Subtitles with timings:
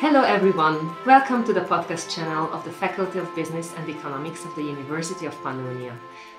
[0.00, 0.94] Hello, everyone.
[1.04, 5.26] Welcome to the podcast channel of the Faculty of Business and Economics of the University
[5.26, 5.92] of Pannonia.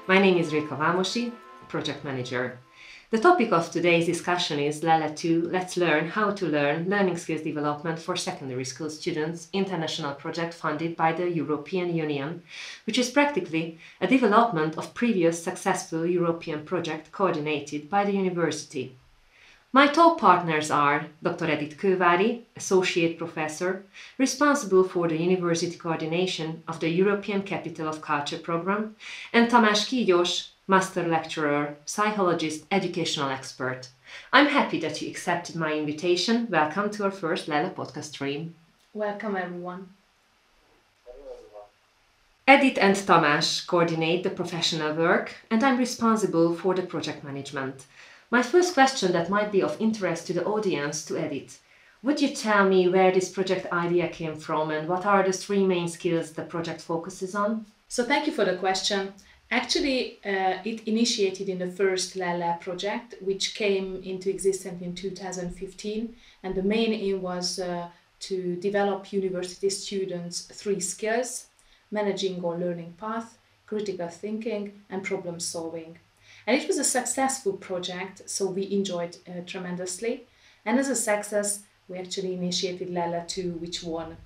[0.08, 1.34] My name is Reka Vámosi,
[1.68, 2.58] project manager.
[3.09, 7.41] The topic of today's discussion is LELE 2 Let's Learn How to Learn Learning Skills
[7.41, 12.44] Development for Secondary School Students international project funded by the European Union,
[12.86, 18.96] which is practically a development of previous successful European project coordinated by the university.
[19.72, 21.48] My talk partners are Dr.
[21.48, 23.84] Edith Kővári, Associate Professor,
[24.18, 28.96] responsible for the university coordination of the European Capital of Culture program,
[29.32, 33.90] and Tamás Kígyos, Master Lecturer, Psychologist, Educational Expert.
[34.34, 36.48] I'm happy that you accepted my invitation.
[36.49, 38.55] Welcome to our first LELE podcast stream.
[38.96, 39.90] Welcome, everyone.
[42.48, 47.86] Edith and Tamás coordinate the professional work, and I'm responsible for the project management.
[48.32, 51.62] My first question that might be of interest to the audience to Edith.
[52.04, 55.66] Would you tell me where this project idea came from and what are the three
[55.66, 57.66] main skills the project focuses on?
[57.88, 59.13] So, thank you for the question.
[59.49, 66.16] Actually, uh, it initiated in the first LELE project, which came into existence in 2015,
[66.44, 71.47] and the main aim was uh, to develop university students three skills
[71.90, 75.97] managing or learning path, critical thinking, and problem solving.
[76.47, 80.25] And it was a successful project, so we enjoyed uh, tremendously.
[80.66, 84.18] And as a success, we actually initiated LELE 2, which won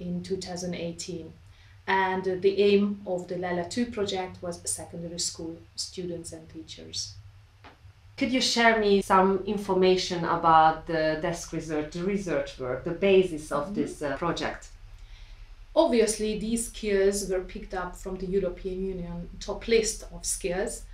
[0.00, 1.32] in 2018.
[1.86, 7.14] And uh, the aim of the LELE 2 project was secondary school students and teachers.
[8.16, 13.50] Could you share me some information about the desk research, the research work, the basis
[13.50, 13.74] of mm-hmm.
[13.74, 14.68] this uh, project?
[15.74, 20.84] Obviously, these skills were picked up from the European Union top list of skills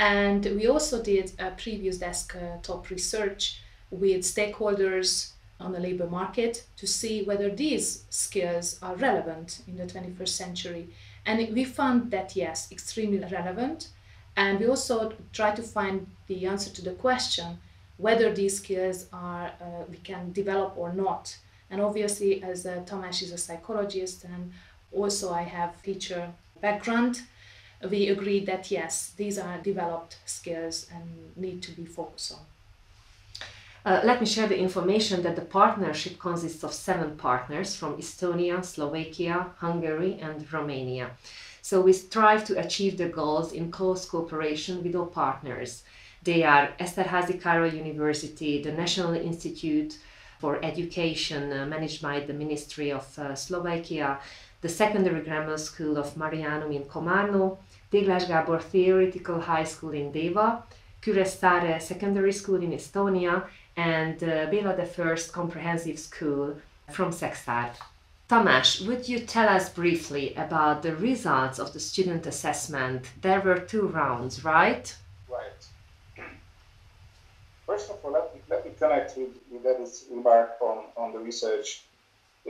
[0.00, 6.06] and we also did a previous desk uh, top research with stakeholders on the labor
[6.06, 10.88] market to see whether these skills are relevant in the 21st century.
[11.26, 13.88] And we found that yes, extremely relevant.
[14.36, 17.58] And we also try to find the answer to the question
[17.98, 21.36] whether these skills are uh, we can develop or not.
[21.70, 24.50] And obviously, as uh, Tamás is a psychologist, and
[24.92, 27.20] also I have teacher background,
[27.88, 31.04] we agreed that yes, these are developed skills and
[31.36, 32.40] need to be focused on.
[33.82, 38.62] Uh, let me share the information that the partnership consists of seven partners from Estonia,
[38.62, 41.12] Slovakia, Hungary, and Romania.
[41.62, 45.82] So we strive to achieve the goals in close cooperation with all partners.
[46.22, 49.96] They are Eszterházy Károly University, the National Institute
[50.38, 54.18] for Education uh, managed by the Ministry of uh, Slovakia,
[54.60, 57.56] the Secondary Grammar School of Marianum in Komárno,
[57.90, 60.64] Téglás Gábor Theoretical High School in Deva,
[61.02, 63.44] Kuressaare Secondary School in Estonia,
[63.76, 66.54] and uh, Béla the First Comprehensive School
[66.90, 67.76] from Szekszárd.
[68.28, 73.10] Tamás, would you tell us briefly about the results of the student assessment?
[73.22, 74.94] There were two rounds, right?
[75.28, 75.66] Right.
[77.66, 81.18] First of all, let me, let me connect with, with Edith's remark on, on the
[81.18, 81.82] research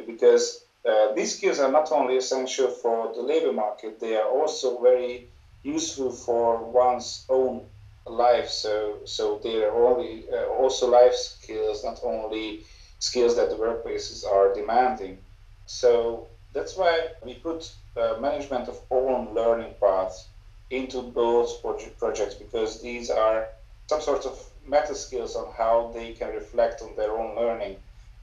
[0.06, 4.80] because uh, these skills are not only essential for the labor market, they are also
[4.80, 5.28] very
[5.62, 7.66] useful for one's own
[8.06, 8.48] life.
[8.48, 12.64] So, so they are only, uh, also life skills, not only
[12.98, 15.18] skills that the workplaces are demanding.
[15.66, 20.28] So that's why we put uh, management of own learning paths
[20.70, 23.48] into both project projects because these are
[23.88, 27.76] some sort of meta skills on how they can reflect on their own learning.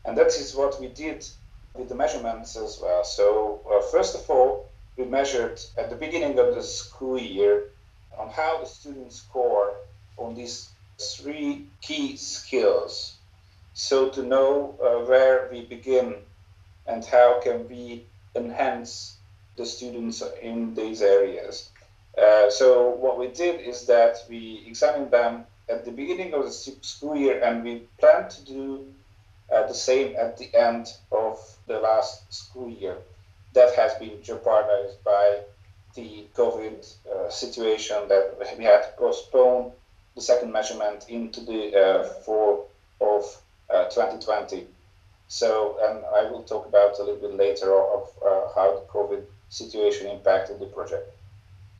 [0.05, 1.27] And that is what we did
[1.77, 3.03] with the measurements as well.
[3.03, 7.69] So uh, first of all, we measured at the beginning of the school year
[8.17, 9.75] on how the students score
[10.17, 13.17] on these three key skills.
[13.73, 16.15] So to know uh, where we begin
[16.87, 18.05] and how can we
[18.35, 19.17] enhance
[19.55, 21.69] the students in these areas.
[22.17, 26.51] Uh, so what we did is that we examined them at the beginning of the
[26.51, 28.85] school year and we plan to do
[29.53, 30.87] uh, the same at the end
[31.67, 32.97] the last school year.
[33.53, 35.41] That has been jeopardized by
[35.95, 39.71] the COVID uh, situation that we had to postpone
[40.15, 42.69] the second measurement into the uh, fall
[43.01, 43.23] of
[43.73, 44.67] uh, 2020.
[45.27, 49.23] So, and I will talk about a little bit later of uh, how the COVID
[49.49, 51.09] situation impacted the project.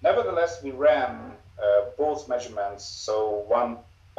[0.04, 1.32] Nevertheless, we ran
[1.62, 2.86] uh, both measurements.
[2.86, 3.78] So one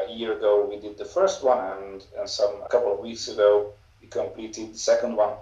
[0.08, 3.72] year ago we did the first one, and, and some a couple of weeks ago
[4.00, 5.34] we completed the second one.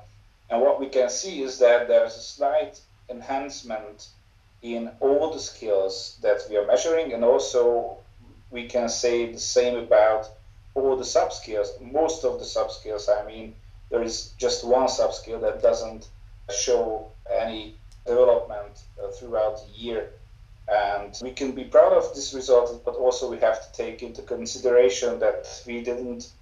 [0.51, 4.09] And what we can see is that there's a slight enhancement
[4.63, 7.99] in all the skills that we are measuring, and also
[8.51, 10.29] we can say the same about
[10.75, 11.73] all the sub skills.
[11.81, 13.55] Most of the sub skills, I mean,
[13.91, 16.09] there is just one subskill that doesn't
[16.51, 20.11] show any development uh, throughout the year.
[20.69, 24.23] And we can be proud of this result, but also we have to take into
[24.23, 26.33] consideration that we didn't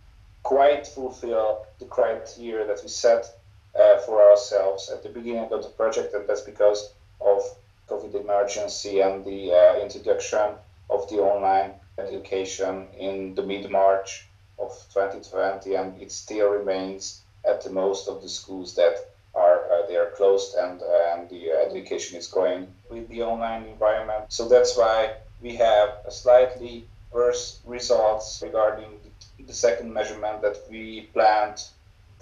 [0.42, 3.38] quite fulfill the criteria that we set
[3.78, 7.42] uh, for ourselves at the beginning of the project, and that's because of
[7.88, 10.54] COVID emergency and the uh, introduction
[10.90, 14.26] of the online education in the mid March
[14.58, 18.96] of 2020, and it still remains at the most of the schools that
[19.34, 23.64] are uh, they are closed and uh, and the education is going with the online
[23.64, 24.24] environment.
[24.28, 29.00] So that's why we have a slightly worse results regarding
[29.46, 31.64] the second measurement that we planned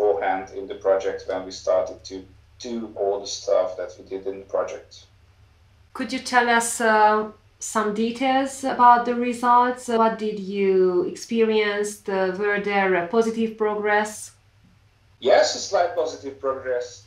[0.03, 2.25] beforehand in the project when we started to
[2.59, 5.05] do all the stuff that we did in the project.
[5.95, 9.89] Could you tell us uh, some details about the results?
[9.89, 12.03] What did you experience?
[12.07, 14.33] Were there positive progress?
[15.21, 17.05] Yes, a slight positive progress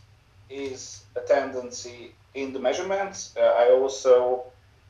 [0.50, 3.36] is a tendency in the measurements.
[3.38, 4.44] Uh, I also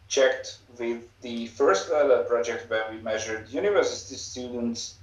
[0.08, 1.90] checked with the first
[2.28, 4.96] project when we measured university students,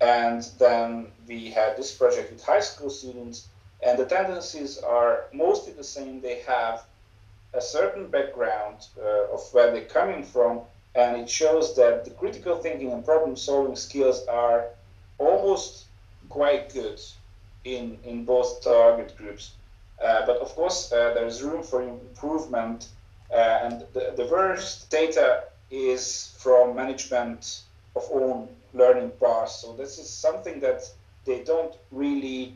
[0.00, 3.48] and then we had this project with high school students,
[3.82, 6.20] and the tendencies are mostly the same.
[6.20, 6.84] They have
[7.54, 10.60] a certain background uh, of where they're coming from,
[10.94, 14.66] and it shows that the critical thinking and problem solving skills are
[15.18, 15.86] almost
[16.28, 17.00] quite good
[17.64, 19.52] in, in both target groups.
[20.02, 22.88] Uh, but of course, uh, there is room for improvement,
[23.32, 27.62] uh, and the, the worst data is from management
[27.96, 28.48] of own
[28.78, 29.56] learning paths.
[29.62, 30.82] So this is something that
[31.24, 32.54] they don't really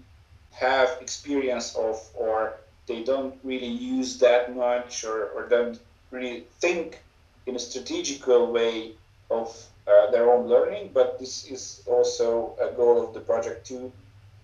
[0.52, 5.78] have experience of, or they don't really use that much, or, or don't
[6.10, 7.02] really think
[7.46, 8.92] in a strategical way
[9.30, 9.48] of
[9.86, 10.90] uh, their own learning.
[10.94, 13.92] But this is also a goal of the project to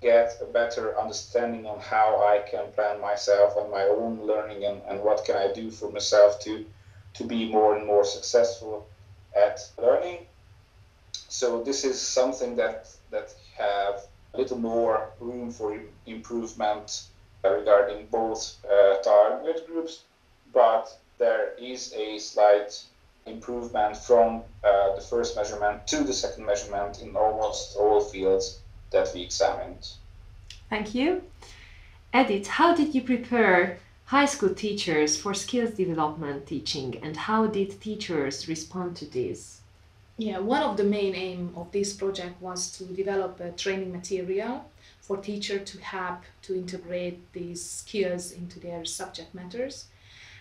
[0.00, 4.80] get a better understanding on how I can plan myself and my own learning and,
[4.88, 6.64] and what can I do for myself to
[7.14, 8.86] to be more and more successful
[9.36, 10.26] at learning.
[11.28, 17.04] So this is something that that have a little more room for improvement
[17.44, 20.02] regarding both uh, target groups,
[20.52, 22.82] but there is a slight
[23.26, 28.60] improvement from uh, the first measurement to the second measurement in almost all fields
[28.90, 29.88] that we examined.
[30.70, 31.22] Thank you.
[32.14, 37.80] Edith, how did you prepare high school teachers for skills development teaching and how did
[37.80, 39.60] teachers respond to this?
[40.18, 44.68] Yeah, one of the main aim of this project was to develop a training material
[45.00, 49.86] for teacher to help to integrate these skills into their subject matters.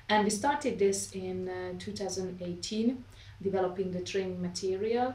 [0.10, 3.06] And we started this in uh, 2018,
[3.42, 5.14] developing the training material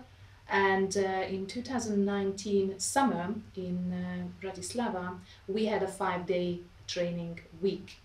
[0.49, 5.19] and uh, in 2019 summer in uh, Bratislava,
[5.49, 7.99] we had a five day training week.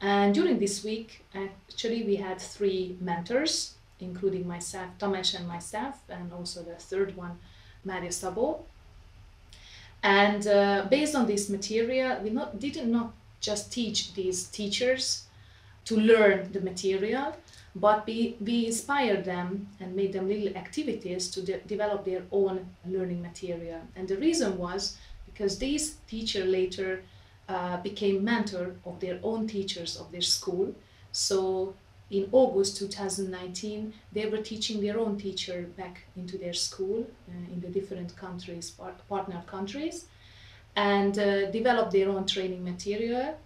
[0.00, 6.32] And during this week, actually, we had three mentors, including myself, Tamás and myself, and
[6.32, 7.38] also the third one,
[7.84, 8.64] Maria Sabo.
[10.02, 15.24] And uh, based on this material, we not, did not just teach these teachers
[15.86, 17.36] to learn the material,
[17.74, 22.66] but we, we inspired them and made them little activities to de- develop their own
[22.86, 23.80] learning material.
[23.96, 24.96] And the reason was
[25.26, 27.02] because these teacher later
[27.48, 30.74] uh, became mentor of their own teachers of their school.
[31.12, 31.74] So
[32.16, 37.60] in August 2019, they were teaching their own teacher back into their school uh, in
[37.60, 40.06] the different countries, part- partner countries,
[40.76, 43.36] and uh, developed their own training material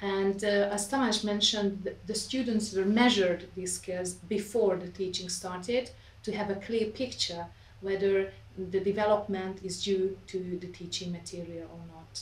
[0.00, 5.90] and uh, as Tamás mentioned, the students were measured these skills before the teaching started
[6.22, 7.46] to have a clear picture
[7.80, 12.20] whether the development is due to the teaching material or not.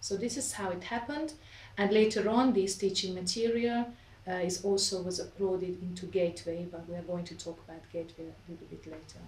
[0.00, 1.32] So this is how it happened.
[1.76, 3.86] And later on, this teaching material
[4.28, 8.26] uh, is also was uploaded into Gateway, but we are going to talk about Gateway
[8.26, 9.20] a little bit later.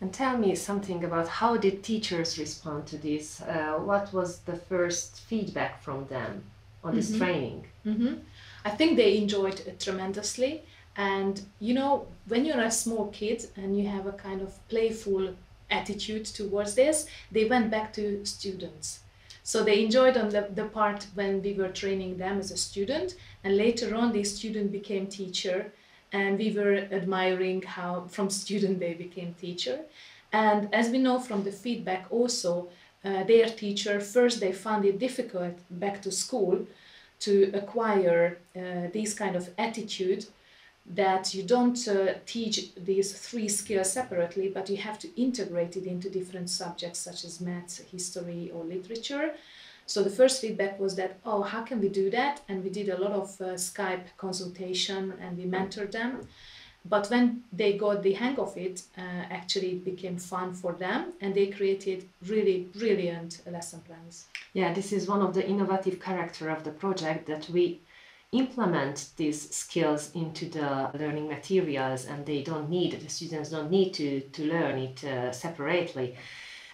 [0.00, 3.42] And tell me something about how did teachers respond to this?
[3.42, 6.44] Uh, what was the first feedback from them?
[6.82, 7.18] on this mm-hmm.
[7.18, 7.66] training?
[7.86, 8.14] Mm-hmm.
[8.64, 10.62] I think they enjoyed it tremendously.
[10.96, 15.34] And you know, when you're a small kid and you have a kind of playful
[15.70, 19.00] attitude towards this, they went back to students.
[19.50, 23.16] So they enjoyed on the, the part when we were training them as a student,
[23.42, 25.72] and later on, the student became teacher,
[26.12, 29.80] and we were admiring how from student they became teacher.
[30.32, 32.68] And as we know from the feedback, also
[33.04, 36.64] uh, their teacher, first they found it difficult back to school
[37.26, 40.26] to acquire uh, this kind of attitude
[40.94, 45.86] that you don't uh, teach these three skills separately, but you have to integrate it
[45.86, 49.32] into different subjects such as maths, history, or literature.
[49.86, 52.40] So the first feedback was that, oh, how can we do that?
[52.48, 56.28] And we did a lot of uh, Skype consultation and we mentored them.
[56.84, 61.12] But when they got the hang of it, uh, actually it became fun for them
[61.20, 64.26] and they created really brilliant lesson plans.
[64.54, 67.80] Yeah, this is one of the innovative character of the project that we
[68.32, 73.92] implement these skills into the learning materials and they don't need the students don't need
[73.92, 76.16] to to learn it uh, separately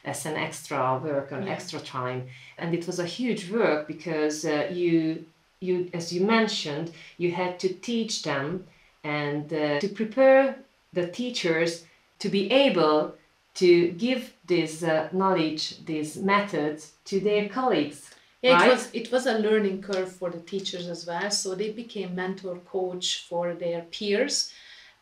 [0.04, 1.50] as an extra work or yeah.
[1.50, 2.26] extra time
[2.58, 5.24] and it was a huge work because uh, you
[5.60, 8.66] you as you mentioned you had to teach them
[9.02, 10.58] and uh, to prepare
[10.92, 11.86] the teachers
[12.18, 13.14] to be able
[13.54, 18.10] to give this uh, knowledge these methods to their colleagues
[18.42, 18.68] yeah, right?
[18.68, 21.30] it was it was a learning curve for the teachers as well.
[21.30, 24.52] So they became mentor coach for their peers.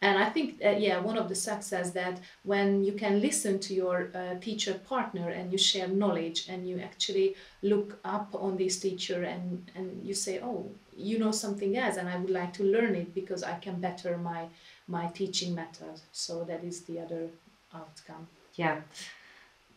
[0.05, 3.73] And I think, uh, yeah, one of the success that when you can listen to
[3.73, 8.79] your uh, teacher partner and you share knowledge and you actually look up on this
[8.81, 12.65] teacher and, and you say, oh, you know something else and I would like to
[12.65, 14.45] learn it because I can better my,
[14.89, 16.03] my teaching method.
[16.13, 17.29] So that is the other
[17.75, 18.27] outcome.
[18.57, 18.83] Yeah.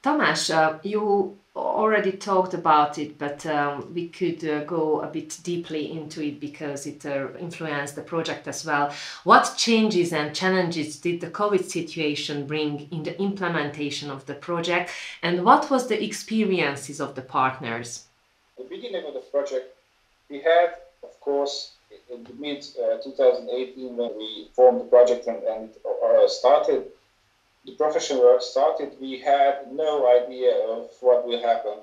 [0.03, 5.39] Tamás, uh, you already talked about it, but um, we could uh, go a bit
[5.43, 8.93] deeply into it because it uh, influenced the project as well.
[9.23, 14.91] What changes and challenges did the COVID situation bring in the implementation of the project,
[15.23, 18.07] and what was the experiences of the partners?
[18.57, 19.75] the beginning of the project,
[20.29, 20.73] we had,
[21.03, 21.73] of course,
[22.11, 26.85] in the mid uh, 2018 when we formed the project and, and uh, started
[27.67, 31.79] the professional work started, we had no idea of what will happen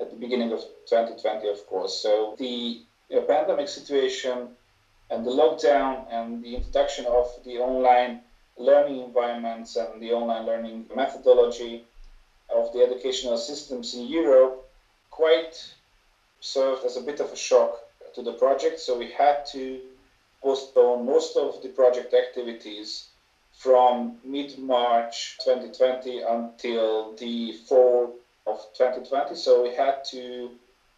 [0.00, 2.00] at the beginning of 2020, of course.
[2.00, 4.48] So the know, pandemic situation
[5.10, 8.20] and the lockdown and the introduction of the online
[8.56, 11.82] learning environments and the online learning methodology
[12.48, 14.68] of the educational systems in Europe
[15.10, 15.74] quite
[16.40, 17.80] served as a bit of a shock
[18.14, 18.78] to the project.
[18.78, 19.80] So we had to
[20.40, 23.08] postpone most of the project activities
[23.58, 28.14] from mid-March 2020 until the fall
[28.46, 29.34] of 2020.
[29.34, 30.50] So we had to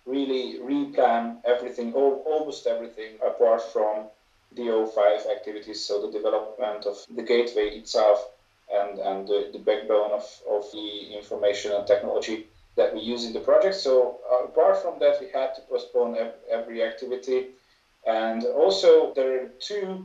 [0.04, 4.06] really replan everything, almost everything, apart from
[4.52, 8.28] the O5 activities, so the development of the gateway itself
[8.70, 13.32] and, and the, the backbone of, of the information and technology that we use in
[13.32, 13.76] the project.
[13.76, 16.16] So uh, apart from that, we had to postpone
[16.50, 17.46] every activity.
[18.06, 20.04] And also there are two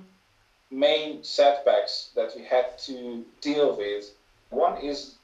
[0.71, 4.11] main setbacks that we had to deal with.
[4.49, 5.15] One is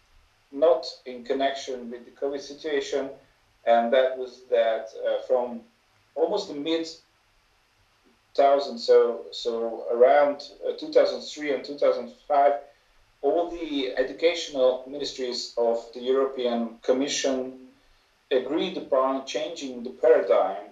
[0.51, 3.09] not in connection with the COVID situation,
[3.65, 5.61] and that was that uh, from
[6.15, 6.87] almost the mid
[8.33, 12.53] 2000, so so around uh, 2003 and 2005,
[13.21, 17.67] all the educational ministries of the European Commission
[18.31, 20.70] agreed upon changing the paradigm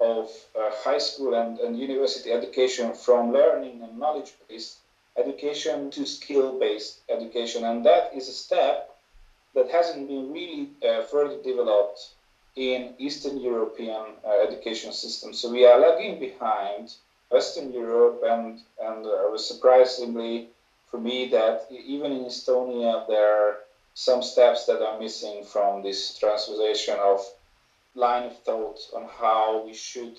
[0.00, 4.78] of uh, high school and, and university education from learning and knowledge based
[5.16, 7.64] education to skill based education.
[7.64, 8.90] And that is a step
[9.54, 12.10] that hasn't been really uh, further developed
[12.56, 15.38] in Eastern European uh, education systems.
[15.38, 16.94] So we are lagging behind
[17.30, 20.46] Western Europe, and, and uh, was surprisingly
[20.86, 23.58] for me that even in Estonia, there are
[23.94, 27.20] some steps that are missing from this transformation of
[27.96, 30.18] line of thought on how we should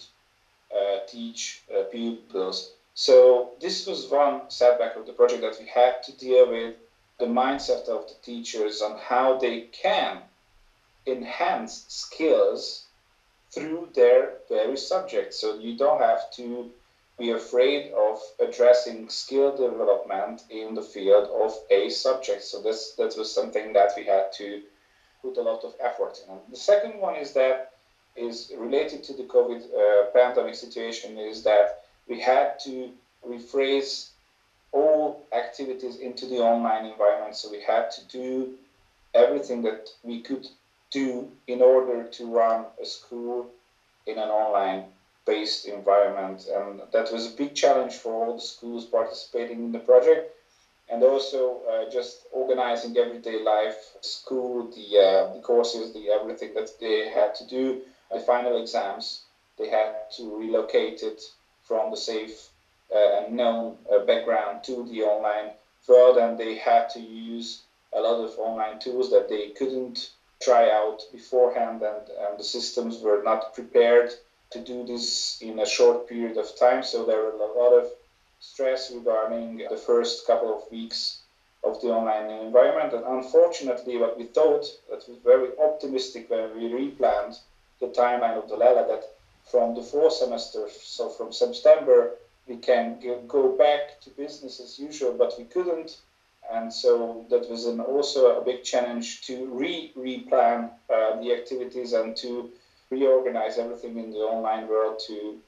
[0.75, 2.71] uh, teach uh, pupils.
[2.93, 6.73] So this was one setback of the project that we had to deal with
[7.19, 10.19] the mindset of the teachers on how they can
[11.05, 12.83] enhance skills
[13.51, 15.39] through their various subjects.
[15.39, 16.69] So you don't have to
[17.17, 22.43] be afraid of addressing skill development in the field of a subject.
[22.43, 24.61] So this that was something that we had to
[25.21, 26.35] put a lot of effort in.
[26.49, 27.73] The second one is that
[28.15, 32.89] is related to the COVID uh, pandemic situation is that we had to
[33.25, 34.09] rephrase
[34.71, 37.35] all activities into the online environment.
[37.35, 38.53] So we had to do
[39.13, 40.47] everything that we could
[40.91, 43.51] do in order to run a school
[44.05, 44.85] in an online
[45.25, 46.47] based environment.
[46.53, 50.36] And that was a big challenge for all the schools participating in the project
[50.89, 56.69] and also uh, just organizing everyday life, school, the, uh, the courses, the everything that
[56.79, 59.23] they had to do, the final exams.
[59.57, 61.21] They had to relocate it
[61.63, 62.49] from the safe
[62.93, 65.51] uh, and known uh, background to the online
[65.87, 67.63] world, and they had to use
[67.93, 70.09] a lot of online tools that they couldn't
[70.41, 74.13] try out beforehand, and, and the systems were not prepared
[74.51, 76.83] to do this in a short period of time.
[76.83, 77.89] So there were a lot of
[78.39, 81.21] stress regarding the first couple of weeks
[81.63, 82.93] of the online environment.
[82.93, 87.39] And unfortunately, what we thought that was very optimistic when we replanned
[87.79, 89.03] the timeline of the LELE that
[89.43, 92.11] from the fourth semester, so from September,
[92.47, 95.97] we can go back to business as usual, but we couldn't.
[96.51, 101.93] And so that was an, also a big challenge to re replan uh, the activities
[101.93, 102.49] and to
[102.89, 105.39] reorganize everything in the online world to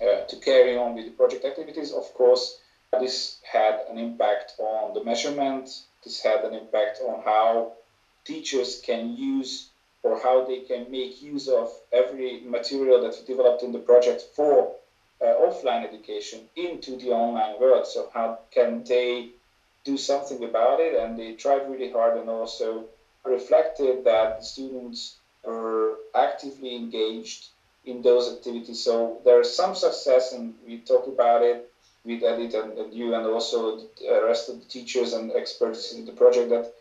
[0.00, 1.92] uh, to carry on with the project activities.
[1.92, 2.58] Of course,
[3.00, 5.68] this had an impact on the measurement.
[6.04, 7.72] This had an impact on how
[8.24, 9.70] teachers can use
[10.02, 14.22] or how they can make use of every material that we developed in the project
[14.34, 14.74] for
[15.20, 17.86] uh, offline education into the online world.
[17.86, 19.30] So how can they
[19.84, 20.94] do something about it?
[20.94, 22.84] And they tried really hard and also
[23.24, 27.48] reflected that the students were actively engaged
[27.88, 28.80] in those activities.
[28.84, 31.70] So there's some success, and we talk about it
[32.04, 36.04] with Edith and, and you, and also the rest of the teachers and experts in
[36.04, 36.50] the project.
[36.50, 36.72] That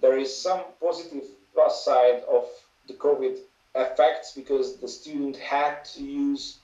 [0.00, 2.44] there is some positive plus side of
[2.86, 3.38] the COVID
[3.74, 6.58] effects because the student had to use,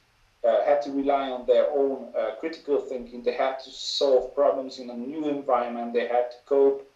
[0.44, 3.22] uh, had to rely on their own uh, critical thinking.
[3.22, 5.92] They had to solve problems in a new environment.
[5.92, 6.88] They had to cope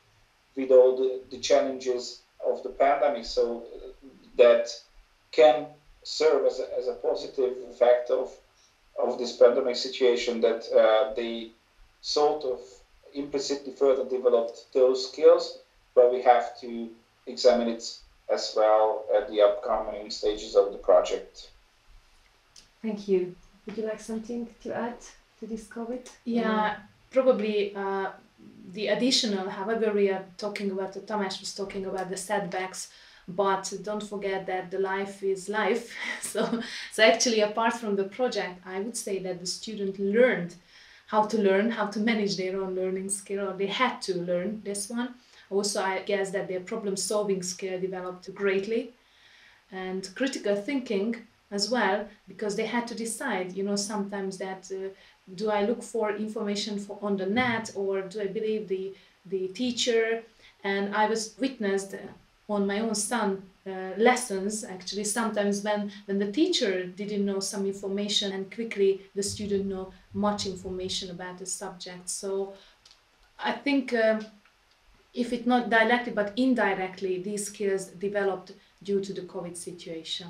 [0.56, 3.24] with all the, the challenges of the pandemic.
[3.24, 4.68] So uh, that
[5.32, 5.66] can
[6.02, 8.30] serve as a, as a positive effect of
[9.02, 11.50] of this pandemic situation that uh, they
[12.02, 12.60] sort of
[13.14, 15.60] implicitly further developed those skills,
[15.94, 16.90] but we have to
[17.26, 17.98] examine it
[18.30, 21.50] as well at the upcoming stages of the project.
[22.82, 23.34] Thank you.
[23.66, 24.98] Would you like something to add
[25.40, 26.08] to this COVID?
[26.24, 26.76] Yeah,
[27.10, 28.10] probably uh,
[28.72, 32.88] the additional, however, we are talking about, Tamás was talking about the setbacks,
[33.28, 35.94] but don't forget that the life is life.
[36.20, 36.60] so,
[36.92, 40.54] so actually, apart from the project, I would say that the student learned
[41.06, 44.62] how to learn, how to manage their own learning skill, or they had to learn
[44.64, 45.14] this one
[45.52, 48.92] also, I guess that their problem solving skill developed greatly
[49.70, 51.16] and critical thinking
[51.50, 54.88] as well, because they had to decide, you know, sometimes that uh,
[55.34, 58.94] do I look for information for, on the net or do I believe the,
[59.26, 60.22] the teacher?
[60.64, 61.94] And I was witnessed
[62.48, 67.64] on my own son uh, lessons actually sometimes when when the teacher didn't know some
[67.64, 72.08] information and quickly the student know much information about the subject.
[72.08, 72.54] So
[73.38, 74.26] i think um,
[75.14, 78.52] if it not directly but indirectly these skills developed
[78.82, 80.26] due to the covid situation.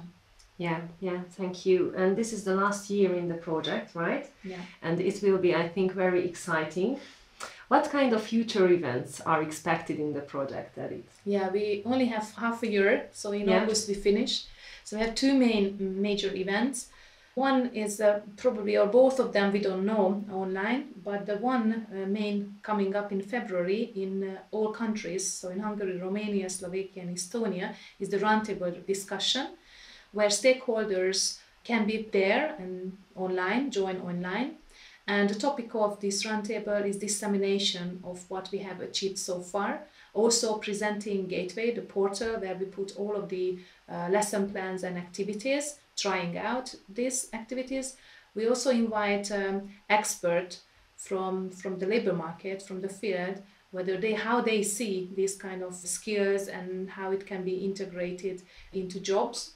[0.59, 1.95] Yeah yeah thank you.
[1.97, 4.27] And this is the last year in the project right?
[4.45, 4.63] Yeah.
[4.83, 7.01] And it will be i think very exciting
[7.73, 12.27] what kind of future events are expected in the project edith yeah we only have
[12.45, 13.59] half a year so in yeah.
[13.59, 14.33] august we finish
[14.85, 15.65] so we have two main
[16.09, 16.79] major events
[17.35, 21.87] one is uh, probably, or both of them we don't know online, but the one
[21.91, 27.03] uh, main coming up in February in uh, all countries, so in Hungary, Romania, Slovakia,
[27.05, 29.47] and Estonia, is the roundtable discussion
[30.13, 34.57] where stakeholders can be there and online, join online.
[35.07, 39.81] And the topic of this roundtable is dissemination of what we have achieved so far.
[40.15, 44.97] Also presenting Gateway, the portal where we put all of the uh, lesson plans and
[44.97, 47.97] activities trying out these activities.
[48.35, 50.63] We also invite um, experts
[50.97, 55.63] from, from the labor market, from the field, whether they how they see these kind
[55.63, 59.55] of skills and how it can be integrated into jobs.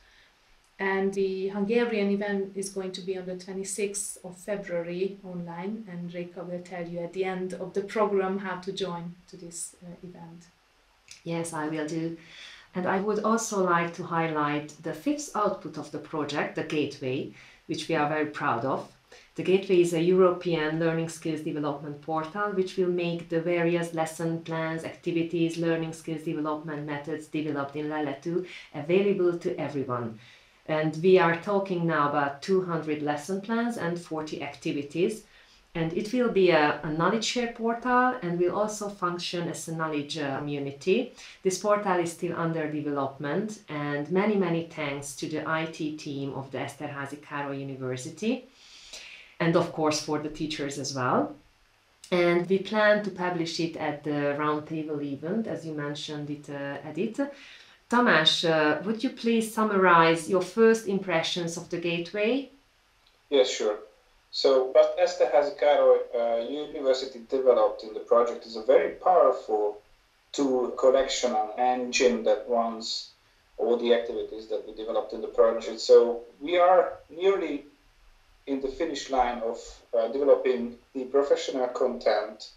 [0.79, 6.13] And the Hungarian event is going to be on the 26th of February online, and
[6.13, 9.75] Reka will tell you at the end of the program how to join to this
[9.83, 10.49] uh, event.
[11.25, 12.19] Yes, I will do.
[12.75, 17.33] And I would also like to highlight the fifth output of the project, the Gateway,
[17.67, 18.93] which we are very proud of.
[19.37, 24.43] The Gateway is a European learning skills development portal which will make the various lesson
[24.43, 30.19] plans, activities, learning skills development methods developed in LELE 2 available to everyone.
[30.69, 35.25] And we are talking now about 200 lesson plans and 40 activities
[35.77, 39.77] and it will be a, a, knowledge share portal and will also function as a
[39.77, 41.13] knowledge uh, community.
[41.43, 46.51] This portal is still under development and many, many thanks to the IT team of
[46.51, 48.47] the Eszterházy Károly University
[49.39, 51.37] and of course for the teachers as well.
[52.11, 56.79] And we plan to publish it at the roundtable event, as you mentioned it, uh,
[56.89, 57.21] Edith.
[57.89, 62.51] Tamás, uh, would you please summarize your first impressions of the gateway?
[63.31, 63.79] Yes, sure.
[64.33, 69.81] So what Eszterházy Károly uh, University developed in the project is a very powerful
[70.33, 73.11] tool collection and engine that runs
[73.57, 75.81] all the activities that we developed in the project.
[75.81, 77.65] So we are nearly
[78.47, 79.59] in the finish line of
[79.97, 82.51] uh, developing the professional content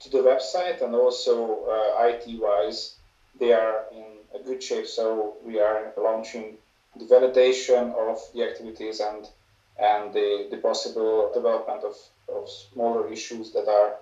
[0.00, 2.96] to the website and also uh, IT wise
[3.38, 4.86] they are in a good shape.
[4.86, 6.58] So we are launching
[6.96, 9.28] the validation of the activities and
[9.78, 11.96] and the, the possible development of,
[12.28, 13.96] of smaller issues that are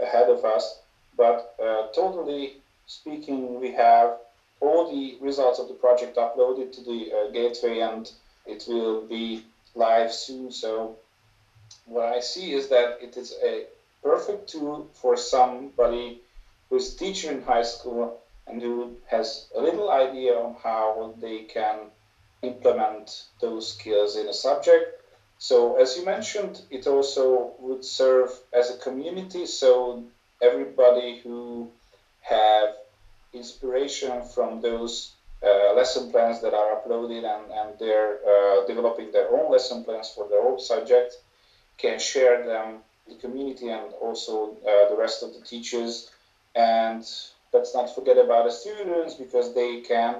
[0.00, 0.78] ahead of us.
[1.16, 2.54] But uh, totally
[2.86, 4.16] speaking, we have
[4.60, 8.10] all the results of the project uploaded to the uh, gateway and
[8.46, 9.42] it will be
[9.74, 10.50] live soon.
[10.52, 10.96] So
[11.84, 13.64] what I see is that it is a
[14.02, 16.20] perfect tool for somebody
[16.70, 21.40] who's a teacher in high school and who has a little idea on how they
[21.40, 21.90] can
[22.42, 25.02] implement those skills in a subject.
[25.38, 29.46] So as you mentioned, it also would serve as a community.
[29.46, 30.04] So
[30.40, 31.70] everybody who
[32.20, 32.70] have
[33.32, 39.30] inspiration from those uh, lesson plans that are uploaded and, and they're uh, developing their
[39.30, 41.18] own lesson plans for their own subject
[41.76, 46.10] can share them the community and also uh, the rest of the teachers
[46.54, 47.04] and
[47.52, 50.16] let's not forget about the students because they can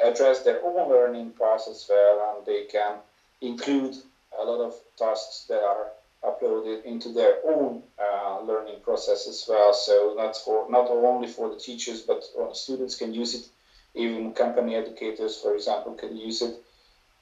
[0.00, 2.94] address their own learning process well and they can
[3.40, 3.96] include
[4.38, 5.88] a lot of tasks that are
[6.22, 9.72] uploaded into their own uh, learning process as well.
[9.72, 13.48] So not for not only for the teachers, but uh, students can use it.
[13.94, 16.54] Even company educators, for example, can use it.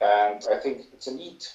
[0.01, 1.51] And I think it's a neat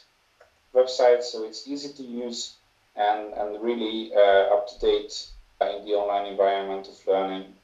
[0.74, 2.54] website, so it's easy to use
[2.96, 5.26] and, and really uh, up to date
[5.61, 7.54] in the online environment of learning.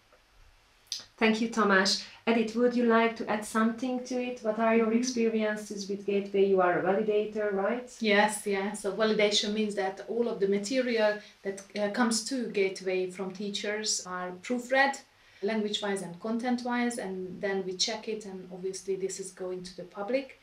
[1.21, 2.03] Thank you, Tamás.
[2.27, 4.41] Edith, would you like to add something to it?
[4.41, 4.97] What are your mm-hmm.
[4.97, 6.47] experiences with Gateway?
[6.47, 7.95] You are a validator, right?
[8.01, 8.81] Yes, yes.
[8.81, 14.07] So validation means that all of the material that uh, comes to Gateway from teachers
[14.07, 14.99] are proofread,
[15.43, 19.85] language-wise and content-wise, and then we check it, and obviously this is going to the
[19.85, 20.41] public.